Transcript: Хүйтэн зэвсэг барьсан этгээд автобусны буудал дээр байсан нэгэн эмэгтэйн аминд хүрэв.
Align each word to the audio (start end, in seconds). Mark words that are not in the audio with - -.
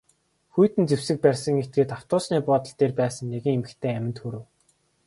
Хүйтэн 0.53 0.83
зэвсэг 0.89 1.17
барьсан 1.21 1.55
этгээд 1.61 1.95
автобусны 1.97 2.37
буудал 2.47 2.75
дээр 2.79 2.93
байсан 3.01 3.25
нэгэн 3.29 3.55
эмэгтэйн 3.57 3.97
аминд 3.99 4.17
хүрэв. 4.19 4.43